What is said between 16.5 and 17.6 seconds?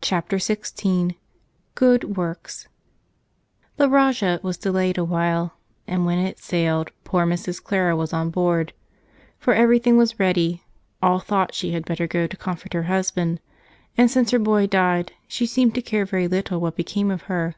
what became of her.